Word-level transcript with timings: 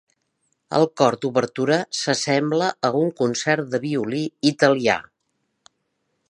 El 0.77 0.85
cor 1.01 1.17
d'obertura 1.25 1.77
s'assembla 1.99 2.71
a 2.89 2.91
un 3.03 3.13
concert 3.21 3.69
de 3.75 3.81
violí 3.85 4.23
italià. 4.55 4.97